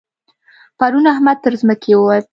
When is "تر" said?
1.43-1.53